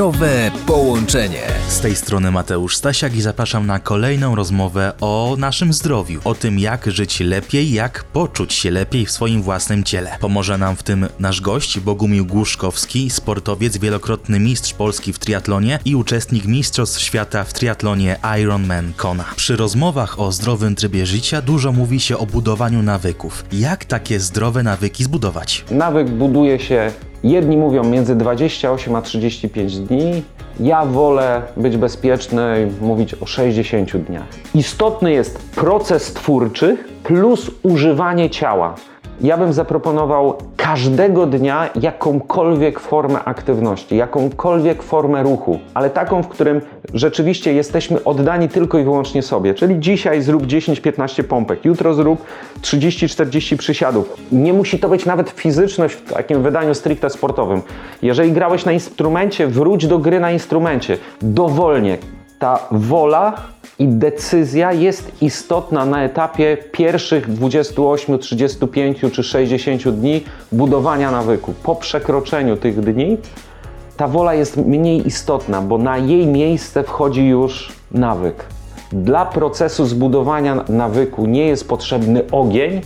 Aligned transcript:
Zdrowe 0.00 0.50
połączenie. 0.66 1.42
Z 1.68 1.80
tej 1.80 1.96
strony 1.96 2.30
Mateusz 2.30 2.76
Stasiak 2.76 3.16
i 3.16 3.20
zapraszam 3.20 3.66
na 3.66 3.78
kolejną 3.78 4.34
rozmowę 4.34 4.92
o 5.00 5.36
naszym 5.38 5.72
zdrowiu, 5.72 6.20
o 6.24 6.34
tym 6.34 6.58
jak 6.58 6.90
żyć 6.90 7.20
lepiej, 7.20 7.72
jak 7.72 8.04
poczuć 8.04 8.52
się 8.52 8.70
lepiej 8.70 9.06
w 9.06 9.10
swoim 9.10 9.42
własnym 9.42 9.84
ciele. 9.84 10.16
Pomoże 10.20 10.58
nam 10.58 10.76
w 10.76 10.82
tym 10.82 11.06
nasz 11.18 11.40
gość 11.40 11.80
Bogumił 11.80 12.26
Głuszkowski, 12.26 13.10
sportowiec, 13.10 13.78
wielokrotny 13.78 14.40
mistrz 14.40 14.74
Polski 14.74 15.12
w 15.12 15.18
triatlonie 15.18 15.78
i 15.84 15.96
uczestnik 15.96 16.44
Mistrzostw 16.44 17.00
Świata 17.00 17.44
w 17.44 17.52
triatlonie 17.52 18.16
Ironman 18.40 18.92
Kona. 18.96 19.24
Przy 19.36 19.56
rozmowach 19.56 20.20
o 20.20 20.32
zdrowym 20.32 20.74
trybie 20.74 21.06
życia 21.06 21.42
dużo 21.42 21.72
mówi 21.72 22.00
się 22.00 22.18
o 22.18 22.26
budowaniu 22.26 22.82
nawyków. 22.82 23.44
Jak 23.52 23.84
takie 23.84 24.20
zdrowe 24.20 24.62
nawyki 24.62 25.04
zbudować? 25.04 25.64
Nawyk 25.70 26.10
buduje 26.10 26.60
się, 26.60 26.92
jedni 27.24 27.56
mówią 27.56 27.84
między 27.84 28.16
28 28.16 28.96
a 28.96 29.02
35 29.02 29.78
dni. 29.78 30.22
Ja 30.60 30.84
wolę 30.84 31.42
być 31.56 31.76
bezpieczny 31.76 32.68
i 32.80 32.84
mówić 32.84 33.14
o 33.14 33.26
60 33.26 33.96
dniach. 33.96 34.26
Istotny 34.54 35.12
jest 35.12 35.50
proces 35.50 36.12
twórczy 36.12 36.76
plus 37.04 37.50
używanie 37.62 38.30
ciała. 38.30 38.74
Ja 39.22 39.36
bym 39.36 39.52
zaproponował 39.52 40.34
każdego 40.56 41.26
dnia 41.26 41.70
jakąkolwiek 41.80 42.80
formę 42.80 43.24
aktywności, 43.24 43.96
jakąkolwiek 43.96 44.82
formę 44.82 45.22
ruchu, 45.22 45.58
ale 45.74 45.90
taką, 45.90 46.22
w 46.22 46.28
którym 46.28 46.60
rzeczywiście 46.94 47.52
jesteśmy 47.52 48.04
oddani 48.04 48.48
tylko 48.48 48.78
i 48.78 48.84
wyłącznie 48.84 49.22
sobie. 49.22 49.54
Czyli 49.54 49.80
dzisiaj 49.80 50.22
zrób 50.22 50.46
10-15 50.46 51.22
pompek, 51.22 51.64
jutro 51.64 51.94
zrób 51.94 52.24
30-40 52.62 53.56
przysiadów. 53.56 54.16
Nie 54.32 54.52
musi 54.52 54.78
to 54.78 54.88
być 54.88 55.06
nawet 55.06 55.30
fizyczność 55.30 55.94
w 55.94 56.12
takim 56.12 56.42
wydaniu 56.42 56.74
stricte 56.74 57.10
sportowym. 57.10 57.62
Jeżeli 58.02 58.32
grałeś 58.32 58.64
na 58.64 58.72
instrumencie, 58.72 59.46
wróć 59.46 59.86
do 59.86 59.98
gry 59.98 60.20
na 60.20 60.30
instrumencie. 60.30 60.98
Dowolnie. 61.22 61.98
Ta 62.38 62.58
wola 62.70 63.34
i 63.80 63.88
decyzja 63.88 64.72
jest 64.72 65.22
istotna 65.22 65.84
na 65.84 66.02
etapie 66.02 66.56
pierwszych 66.72 67.32
28, 67.32 68.18
35 68.18 68.98
czy 69.12 69.22
60 69.22 69.88
dni 69.88 70.24
budowania 70.52 71.10
nawyku. 71.10 71.54
Po 71.62 71.76
przekroczeniu 71.76 72.56
tych 72.56 72.80
dni 72.80 73.18
ta 73.96 74.08
wola 74.08 74.34
jest 74.34 74.56
mniej 74.56 75.06
istotna, 75.06 75.62
bo 75.62 75.78
na 75.78 75.98
jej 75.98 76.26
miejsce 76.26 76.82
wchodzi 76.82 77.26
już 77.26 77.72
nawyk. 77.90 78.44
Dla 78.92 79.26
procesu 79.26 79.86
zbudowania 79.86 80.64
nawyku 80.68 81.26
nie 81.26 81.46
jest 81.46 81.68
potrzebny 81.68 82.30
ogień, 82.30 82.80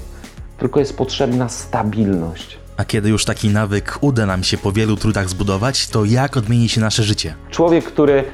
tylko 0.58 0.80
jest 0.80 0.96
potrzebna 0.96 1.48
stabilność. 1.48 2.58
A 2.76 2.84
kiedy 2.84 3.08
już 3.08 3.24
taki 3.24 3.48
nawyk 3.48 3.98
uda 4.00 4.26
nam 4.26 4.44
się 4.44 4.58
po 4.58 4.72
wielu 4.72 4.96
trudach 4.96 5.28
zbudować, 5.28 5.88
to 5.88 6.04
jak 6.04 6.36
odmieni 6.36 6.68
się 6.68 6.80
nasze 6.80 7.02
życie? 7.02 7.34
Człowiek, 7.50 7.84
który 7.84 8.24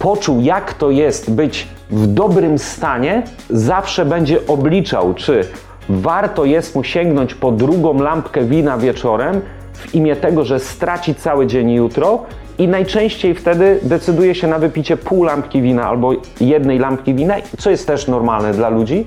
poczuł, 0.00 0.40
jak 0.40 0.74
to 0.74 0.90
jest 0.90 1.30
być 1.30 1.68
w 1.90 2.06
dobrym 2.06 2.58
stanie, 2.58 3.22
zawsze 3.50 4.04
będzie 4.04 4.46
obliczał, 4.46 5.14
czy 5.14 5.44
warto 5.88 6.44
jest 6.44 6.74
mu 6.74 6.84
sięgnąć 6.84 7.34
po 7.34 7.52
drugą 7.52 8.02
lampkę 8.02 8.44
wina 8.44 8.78
wieczorem 8.78 9.40
w 9.72 9.94
imię 9.94 10.16
tego, 10.16 10.44
że 10.44 10.60
straci 10.60 11.14
cały 11.14 11.46
dzień 11.46 11.70
jutro. 11.72 12.22
I 12.58 12.68
najczęściej 12.68 13.34
wtedy 13.34 13.78
decyduje 13.82 14.34
się 14.34 14.46
na 14.46 14.58
wypicie 14.58 14.96
pół 14.96 15.24
lampki 15.24 15.62
wina 15.62 15.88
albo 15.88 16.12
jednej 16.40 16.78
lampki 16.78 17.14
wina, 17.14 17.34
co 17.58 17.70
jest 17.70 17.86
też 17.86 18.08
normalne 18.08 18.52
dla 18.52 18.68
ludzi. 18.68 19.06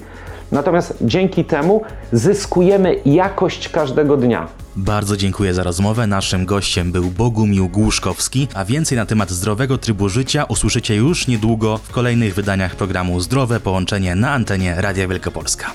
Natomiast 0.51 0.97
dzięki 1.01 1.45
temu 1.45 1.81
zyskujemy 2.11 2.95
jakość 3.05 3.69
każdego 3.69 4.17
dnia. 4.17 4.62
Bardzo 4.75 5.17
dziękuję 5.17 5.53
za 5.53 5.63
rozmowę. 5.63 6.07
Naszym 6.07 6.45
gościem 6.45 6.91
był 6.91 7.11
Bogumił 7.11 7.69
Głuszkowski, 7.69 8.47
a 8.53 8.65
więcej 8.65 8.97
na 8.97 9.05
temat 9.05 9.31
zdrowego 9.31 9.77
trybu 9.77 10.09
życia 10.09 10.43
usłyszycie 10.43 10.95
już 10.95 11.27
niedługo 11.27 11.77
w 11.77 11.89
kolejnych 11.89 12.35
wydaniach 12.35 12.75
programu 12.75 13.19
Zdrowe 13.19 13.59
Połączenie 13.59 14.15
na 14.15 14.31
antenie 14.31 14.75
Radia 14.77 15.07
Wielkopolska. 15.07 15.73